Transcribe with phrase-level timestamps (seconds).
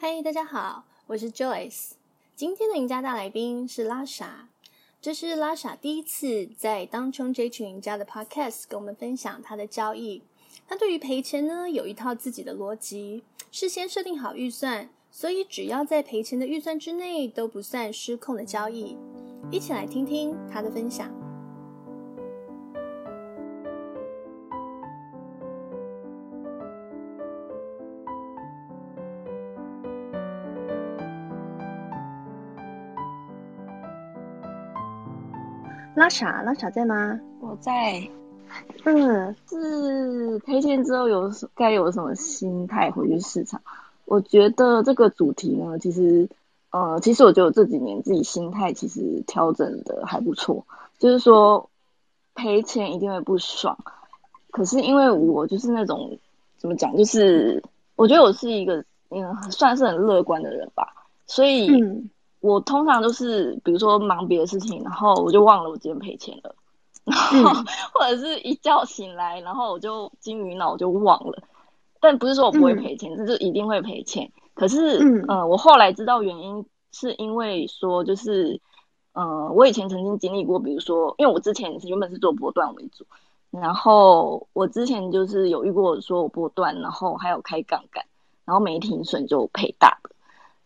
[0.00, 1.94] 嗨，大家好，我是 Joyce。
[2.36, 4.48] 今天的赢家大来宾是拉莎，
[5.00, 10.22] 这是拉莎第一次在当冲这群赢家的 Podcast 跟我们分享他的交易。
[10.68, 18.96] 他对于赔钱呢，有一套自己的逻辑，事先设定好预算，所以只要在赔钱的预算之内都不算失控的交易。
[19.50, 21.12] 一起来听听他的分享。
[35.98, 37.18] 拉莎，拉莎在吗？
[37.40, 38.00] 我在。
[38.84, 43.60] 嗯，是赔钱之后有该有什么心态回去市场？
[44.04, 46.28] 我觉得这个主题呢，其实，
[46.70, 50.64] 呃，其实我觉得我这几年自己心态其实调整的还不错。
[51.00, 51.68] 就是说，
[52.36, 53.76] 赔钱一定会不爽，
[54.52, 56.16] 可是因为我就是那种
[56.58, 57.60] 怎么讲，就是
[57.96, 60.94] 我觉得我是一个嗯，算是很乐观的人吧，
[61.26, 61.68] 所以。
[62.40, 66.54] 嗯我通常都是，比如说忙别的事情，然后我就忘了我今天赔钱了，
[67.04, 67.50] 然后
[67.92, 71.42] 或者是一觉醒来，然后我就金鱼脑就忘了。
[72.00, 74.30] 但不是说我不会赔钱，这、嗯、就一定会赔钱。
[74.54, 78.60] 可是，嗯、呃，我后来知道原因是因为说，就是，
[79.14, 83.04] 呃，我以前曾经经历过，比如说，因为我之前原本是做波段为主，
[83.50, 88.04] 然后我之前就是有遇过说我波段，然后还有开杠杆，
[88.44, 90.10] 然后没停损就赔大的。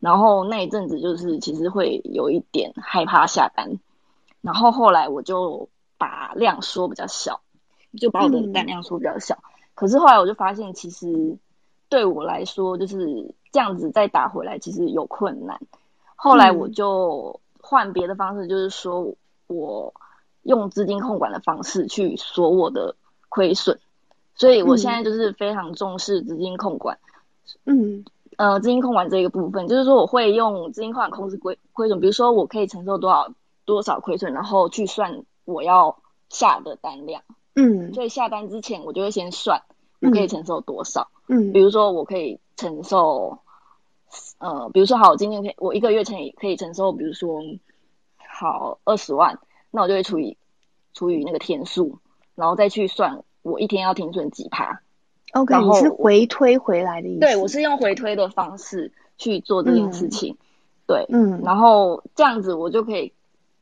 [0.00, 3.80] 然后那一阵子就是其实会有一点害怕下单，
[4.40, 5.68] 然后后来我就
[5.98, 7.40] 把量缩比较小，
[7.98, 9.34] 就把我的单量缩比较小。
[9.34, 9.42] 嗯、
[9.74, 11.36] 可是后来我就发现，其实
[11.88, 15.60] 对我来说就是这样子再打回来，其实有困难。
[16.14, 19.14] 后来我就换别的方式，就是说
[19.48, 19.92] 我
[20.42, 22.94] 用资金控管的方式去锁我的
[23.28, 23.80] 亏损，
[24.36, 26.98] 所以我现在就是非常重视资金控管。
[27.64, 28.04] 嗯。
[28.38, 37.24] 呃，资金控管这个部分，就是说我会用资金控管控制亏亏损，比如说我可以承受多少多少亏损，然后去算我要下的单量。
[37.56, 39.62] 嗯，所以下单之前我就会先算
[40.00, 41.08] 我可以承受多少。
[41.26, 43.40] 嗯，比如说我可以承受，
[44.38, 47.42] 呃，比如说好，我今天可以我一个月可以可以承受，比如说
[48.38, 49.40] 好二十万，
[49.72, 50.38] 那我就会除以
[50.94, 51.98] 除以那个天数，
[52.36, 54.80] 然后再去算我一天要停损几趴。
[55.32, 57.20] OK，你是回推回来的意思？
[57.20, 60.32] 对，我是用回推的方式去做这件事情。
[60.34, 60.38] 嗯、
[60.86, 63.12] 对，嗯，然后这样子我就可以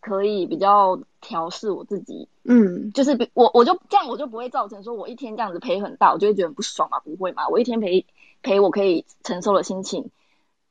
[0.00, 2.28] 可以比较调试我自己。
[2.44, 7.48] 嗯，就是比我我就这样，我就不会造成说我一天这样子赔很大，我就会觉得不爽嘛，不会嘛？
[7.48, 8.04] 我一天赔
[8.42, 10.10] 赔我可以承受的心情，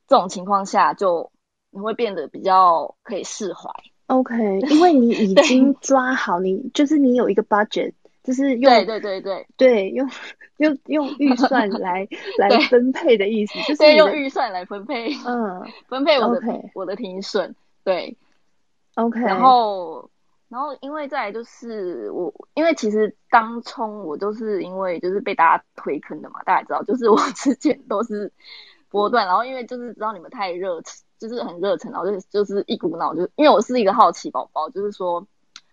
[0.10, 1.32] 这种情况下就
[1.70, 3.70] 你会变得比较可以释怀。
[4.08, 7.94] OK，因为你已经抓好，你就是你有一个 budget。
[8.24, 10.08] 就是用对对对对对用
[10.58, 16.42] 用用预算来 来分配的意思，就是用预算来分配，嗯，分配我的.
[16.76, 18.16] 我的停损，对
[18.94, 20.12] ，OK，然后
[20.50, 28.32] 然后因为再来就是我，因为其实当冲我都是因为就是被大家推坑的嘛，大家知道，就是我之前都是
[28.90, 30.80] 波段，然后因为就是知道你们太热，
[31.18, 35.26] 就是很热忱，然后就是就是一股脑就，因为我是一个好奇宝宝，就是说。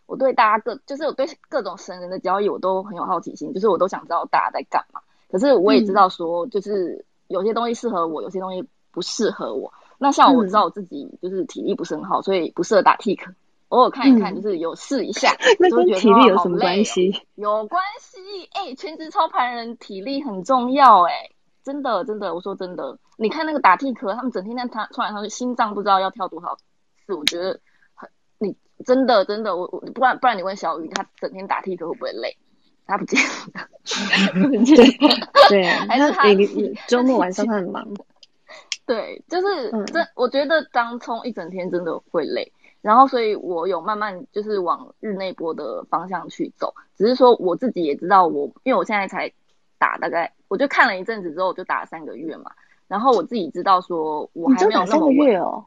[0.08, 5.02] 我对大家各就是我对各种神人的交易我都很有好奇心，就是我都想知道大家在干嘛。
[5.30, 9.70] 可是我也知道说，就是有些东西适合我，有些东西不适合我。
[9.98, 13.20] 那像我知道我自己就是体力不是很好，所以不适合打 tick。
[13.68, 17.12] 偶尔看一看，就是有试一下， 那跟体力有什么关系？
[17.34, 18.18] 有关系，
[18.52, 21.30] 哎、欸，全职操盘人体力很重要、欸，哎，
[21.62, 26.56] 真的真的，我说真的，你看那个打 tick，他们整天在他突然上去，心脏不知道要跳多少
[27.04, 27.60] 次，我觉得。
[28.84, 32.36] 真的真的，我我不然不然你问小鱼，他整天打 T 可会不会累？
[32.86, 33.20] 他不见
[33.52, 34.88] 得。
[35.50, 36.24] 对， 还是他
[36.88, 37.86] 周末晚上他很忙。
[38.86, 42.50] 对，就是这、嗯，我觉得当冲一整天真的会累。
[42.80, 46.72] 然后，所以我有慢慢就是往日内波的方向去走。
[46.96, 49.30] 只是说我自己也知道我，我因为我现在才
[49.78, 52.50] 打大概，我就看了一阵子之后，我就打了三个月嘛。
[52.86, 55.16] 然后我自己知道说，我还没有那么稳。
[55.16, 55.66] 三个月哦。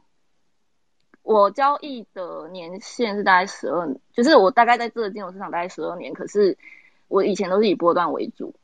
[1.22, 6.58] 我交易的年限是大概十二，就是我大概在这个金融市场大概十二年，可是
[7.06, 8.54] 我以前都是以波段为主，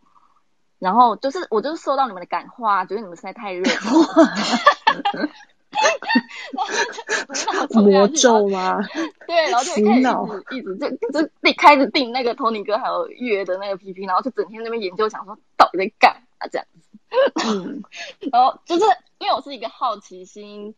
[0.81, 3.70] 然后就是我就是受到你们的感化，觉得你们实在太热了，
[7.81, 8.81] 魔咒吗？
[9.28, 16.88] 对，然后就开始一直 就就就开始订那个 Tony 哥还有月的那个 PP，然后就整天那边研究，想说到底在干嘛这样子，
[17.46, 17.84] 嗯，
[18.32, 18.84] 然后就是
[19.19, 20.75] 因为我是一个好奇心。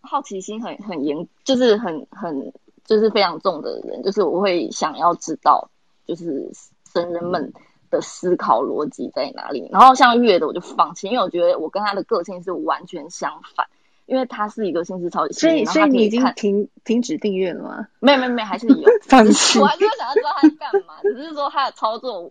[0.00, 2.52] 好奇心很很严，就是很很
[2.84, 5.70] 就是非常重的人，就是我会想要知道，
[6.06, 6.50] 就是
[6.92, 7.52] 神人们
[7.90, 9.68] 的思考逻辑在哪里。
[9.72, 13.66] 然后像月的我就放弃，因为我觉得我跟他的个性是完全相反。
[14.06, 17.88] 因为他是一个心思超级细，所以所以你已经停停止订阅了吗？
[17.98, 18.88] 没有没有没有，还是有。
[19.02, 19.58] 放弃。
[19.58, 22.30] 我还是会想要知道他干嘛，只是说他的操作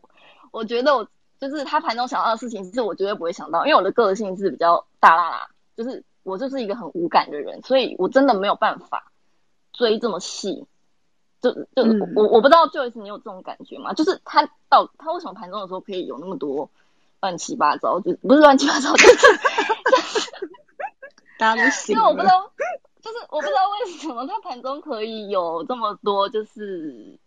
[0.52, 1.06] 我，觉得我
[1.38, 9.12] 就是他盘中想到的事情，是我绝对不会想到，因为我的个性是比较大啦啦，就是我就是一个很无感的人，所以我真的没有办法
[9.72, 10.66] 追这么细。
[11.42, 13.94] 就就、嗯、我我不知道 Joyce 你有这种感觉吗？
[13.94, 16.70] 就是他到他为什么盘中的时候可以有那么多
[17.22, 19.28] 乱七八糟，就不是乱七八糟，就是。
[21.38, 22.50] 大家都因为我不知道，
[23.02, 27.20] 就是我不知道为什么他盘中可以有这么多，就是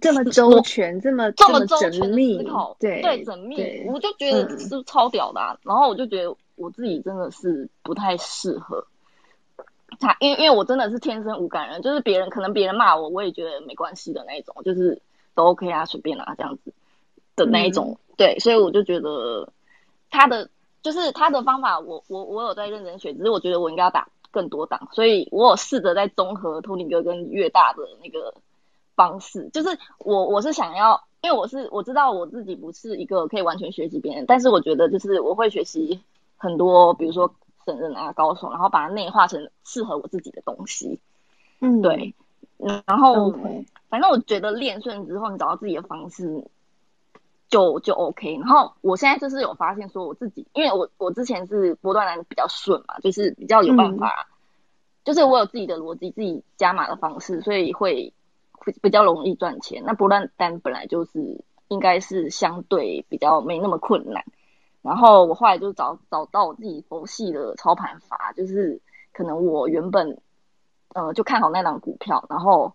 [0.00, 5.58] 这么周全，这么这么周全的思考，对对，缜密，我就觉得是超屌的、啊嗯。
[5.64, 8.86] 然后我就觉得我自己真的是不太适合
[9.98, 15.00] 他，因为因为我真的是天生无感人，就是别人可能别人骂我，我也觉得没关系的那一种，就是
[15.34, 16.72] 都 OK 啊，随便啊这样子
[17.36, 18.14] 的那一种、嗯。
[18.16, 19.52] 对，所以我就觉得
[20.10, 20.48] 他的。
[20.82, 28.32] 就是他的方法我，我我我有在认真学，只是我觉得我应该要打更多档，所以我有试着在综合托尼哥跟越大的那个
[29.00, 29.48] 方式。
[29.50, 36.02] 就是我我是想要，因为我是我知道我自己不是一个可以完全学习别人，但是我觉得就是我会学习
[36.36, 41.00] 很多，比如说神人啊高手，然后把它内化成适合我自己的东西。
[41.60, 42.14] 嗯，对，
[42.58, 43.32] 嗯，然后.
[43.88, 46.44] 反正我觉得练顺之后，你找到自己的方式。
[47.48, 54.30] 就就 OK，然后我现在就是有发现说我自己，因为我我之前是波段单比较顺嘛，就是比较有办法，嗯、
[55.04, 58.12] 就是我有自己的逻辑，自己加码的方式，所以会
[58.60, 59.82] 会比较容易赚钱。
[59.84, 64.24] 那波段单本来就是应该是相对比较没那么困难。
[64.82, 68.80] 然后我后来就找找到我自己佛系的操盘法，就是
[69.12, 70.20] 可能我原本
[70.94, 72.74] 呃就看好那档股票，然后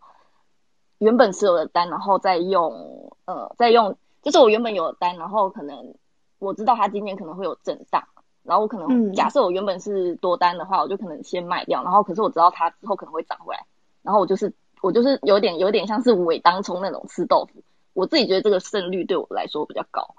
[0.97, 3.97] 原本持有的单，然后再用呃再用。
[4.21, 5.93] 就是我原本有的单，然后可能
[6.39, 8.03] 我知道它今天可能会有震荡，
[8.41, 13.63] 然后我可能假设我原本是多单的话，我就可能先卖掉，然后可是我知道它之后可能会涨回来，
[14.01, 14.51] 然后我就是
[14.81, 17.63] 我就是有点有点像是伪当冲那种吃豆腐，
[17.93, 20.15] 我自己觉得这个胜率对我来说比较高，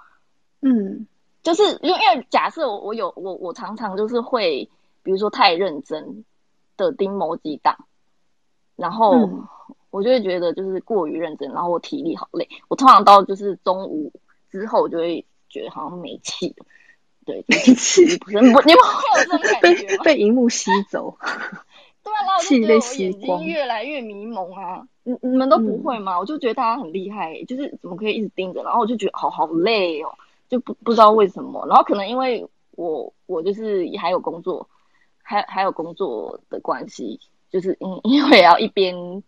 [0.60, 1.06] 嗯，
[1.42, 4.68] 就是因为因为假设我我有我我常常就是会
[5.02, 6.24] 比如说太认真
[6.76, 7.86] 的盯某几档，
[8.76, 9.12] 然后。
[9.14, 9.48] 嗯
[9.90, 12.46] 我就会觉得就是过于认真，然后我体力好累。
[12.68, 14.12] 我通常到就是中午
[14.50, 16.66] 之后，我就会觉得好像没气了。
[17.24, 18.76] 对，没气 不是你们会有
[19.24, 20.04] 这种感觉吗？
[20.04, 21.16] 被荧幕吸走。
[22.48, 24.86] 对啊，然后我就觉得我眼睛越来越迷蒙啊。
[25.04, 26.18] 你你们都不会吗？
[26.18, 30.12] 我就觉得大家很厉害，就是怎么可以一直盯着，然后我就觉得好好累哦，
[30.48, 31.66] 就不不知道为什么。
[31.68, 34.68] 然后可能因为我我就是也还有工作，
[35.22, 37.20] 还还有工作的关系，
[37.50, 39.22] 就是因因为要一边。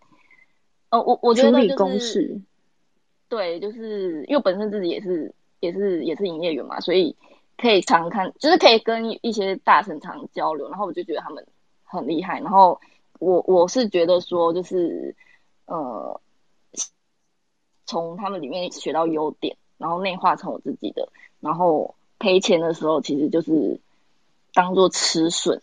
[0.91, 2.41] 呃，我我觉得就是，
[3.29, 7.15] 对，就是因为本身自己也是也是也是营业员嘛，所以
[7.59, 11.47] 可以常看，就是可以跟一些大神常交流，然后我就觉得他们
[11.85, 12.81] 很厉害，然后
[13.19, 15.15] 我我是觉得说就是
[15.67, 16.20] 呃，
[17.87, 21.09] 从他们里面学到优点，然后内化成我自己的，
[21.41, 23.81] 然后赔钱的时候其实就是
[24.53, 25.62] 当做吃损。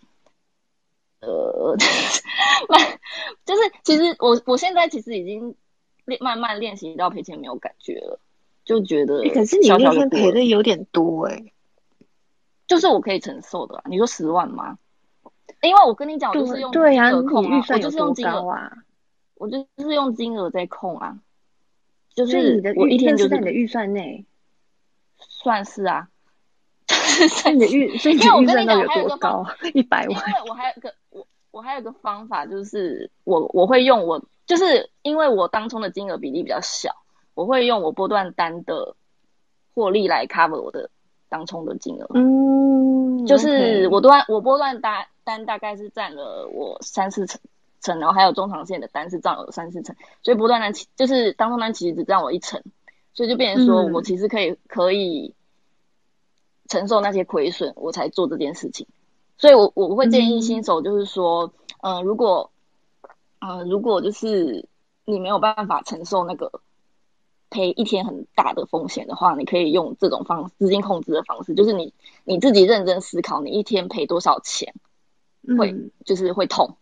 [1.22, 1.76] 呃，
[3.46, 5.56] 就是其实我我现在其实已经
[6.06, 8.20] 练慢慢练习到赔钱没有感觉了，
[8.64, 11.54] 就觉得小小、欸、可是你那天赔的有点多哎、欸，
[12.68, 13.84] 就是我可以承受的、啊。
[13.86, 14.78] 你说十万吗？
[15.62, 18.72] 因为我跟你讲，我就是用金额控啊，我就是用金额啊，
[19.36, 21.18] 我就是用金额在控啊，
[22.14, 24.26] 就是我一天就在你的预算内，
[25.18, 26.10] 算是啊。
[27.30, 29.46] 所以你的预，所以你的预算到底有多高？
[29.74, 30.10] 一百万。
[30.10, 36.92] 因为我还有个我我还有个方法，就是我我会用我，就是因为我当冲的金额比例比较小，
[37.34, 38.96] 我会用我波段单的
[39.74, 40.90] 获利来 cover 我的
[41.28, 42.08] 当冲的金额。
[42.14, 47.42] 嗯，就是我段我波段单单大概是占了我三四成，
[47.82, 52.64] 成，然后还有中长线的单是占了三四成，所以不断的就是当中单其实只占我一成，
[53.14, 55.34] 所以就变成说我其实可以可以。
[56.68, 58.88] 承受那些亏损，我才做这件事情。
[59.38, 61.54] 所以我，我我会建议新手，就是说，
[61.84, 62.50] 嗯、呃，如果，
[63.38, 64.68] 嗯、呃，如果就是
[65.06, 66.52] 你没有办法承受那个
[67.52, 74.74] 赔一天很大的风险的话，你可以用这种方资金控制的方式，就是你你自己认真思考，你一天赔多少钱
[75.58, 76.76] 会、嗯、就是会痛，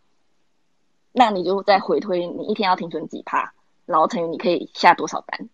[1.12, 3.54] 那你就再回推你一天要停损几趴，
[3.86, 5.50] 然后乘以你可以下多少单，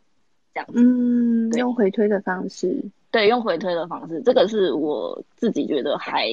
[0.54, 0.74] 这样子。
[0.76, 2.84] 嗯，用回推的方式。
[3.12, 6.30] 对，用回推的方式，这个是我自己觉得还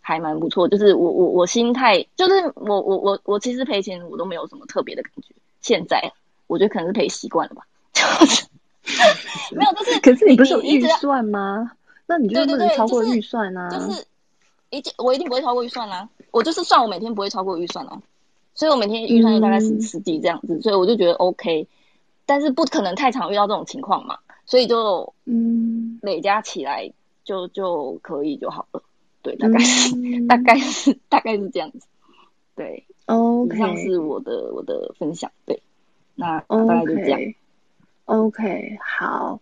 [0.00, 0.66] 还蛮不错。
[0.66, 5.34] 就是我我我心态，就是我我我我其实赔钱我都没有什么特别的感觉。
[5.60, 6.12] 现在
[6.46, 7.66] 我觉得可能是赔习惯了吧。
[7.92, 8.46] 就是
[9.54, 11.72] 没有，就是可是你不是有预算吗？
[12.06, 13.68] 那你就不能超过预算啊？
[13.68, 14.06] 对对对就是、就是、
[14.70, 16.08] 一定我一定不会超过预算啊！
[16.30, 18.02] 我就是算我每天不会超过预算啊，
[18.54, 21.66] 所以我每天预算就大概十十几这样子，嗯，所以我就觉得 OK，
[22.26, 26.92] 但是不可能太常遇到这种情况嘛，所以就嗯累加起来
[27.24, 28.82] 就就可以就好了。
[29.20, 31.86] 对，大概是、嗯、大概是大概是这样子。
[32.54, 35.30] 对，OK，以上是我的我的分享。
[35.44, 35.62] 对，
[36.14, 37.20] 那大概就这样。
[38.04, 39.40] OK, okay 好，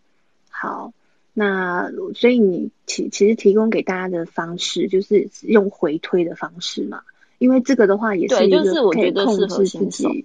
[0.50, 0.92] 好，
[1.38, 7.02] 那所以你其其实提供给大家的方式就是用回推的方式嘛，
[7.37, 10.25] 因为这个的话也是一个可以控制自己，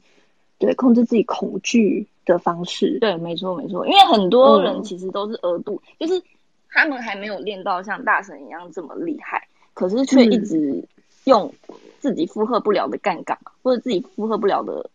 [0.57, 2.97] 对，控制自己恐惧的方式。
[3.01, 6.23] 对，没错没错，因为很多人其实都是额度、嗯，就是
[6.69, 10.87] 他们还没有练到像大神一样这么厉害，可是却一直
[11.25, 11.53] 用
[11.99, 14.89] 自己负荷不了的杠杆、嗯，或者自己负荷不了的，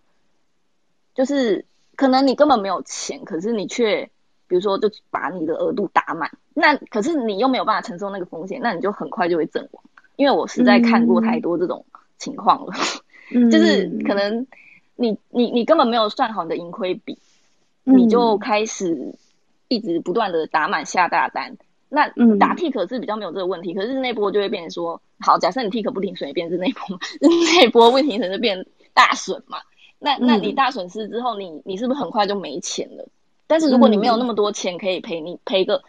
[1.15, 1.67] 就是。
[1.99, 4.11] 可能你根本没有钱，可是你却，
[4.49, 9.83] 比如说，就把你的额度打满，那可是你又没有办法承受那个风险，那你就很快就会阵亡。
[10.17, 11.85] 因为我实在看过太多这种
[12.17, 12.73] 情况了，
[13.35, 14.47] 嗯、就是可能
[14.95, 17.19] 你你你根本没有算好你的盈亏比、
[17.85, 19.15] 嗯，你就开始
[19.69, 21.57] 一直不断的打满下大单。
[21.89, 29.59] 那打 tick 是比较没有这个问题，可是那波就会变成说，好，假设你 tick 不停损，变成那波， 那波不停损就变大损嘛。
[29.99, 33.07] 那那你大损失之后，你你是不是很快就没钱了？
[33.47, 35.83] 但是如果你没有那么多钱可以赔，你赔个，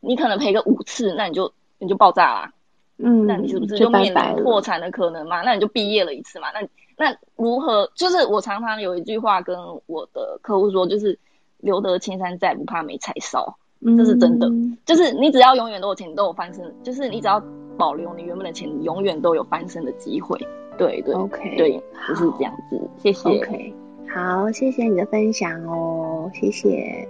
[0.00, 2.52] 你可能赔个五次，那你就你就爆炸啦。
[2.98, 5.42] 嗯，那你是不是就面临破产的可能嘛？
[5.42, 6.48] 那你就毕业了一次嘛？
[6.52, 6.66] 那
[6.96, 7.90] 那如何？
[7.96, 11.18] 就是我常常有一句话跟我的客户说，就是
[11.58, 13.56] 留得青山在，不怕没柴烧，
[13.96, 14.48] 这是真的。
[14.86, 16.72] 就是你只要永远都有钱，你都有翻身。
[16.84, 17.42] 就是你只要
[17.76, 20.38] 保留你原本的钱，你永远都有翻身的机会。
[20.78, 22.80] 对对，OK，对，就是这样子。
[22.98, 23.28] 谢谢。
[23.28, 23.74] OK，
[24.14, 27.08] 好，谢谢你的分享哦，谢谢。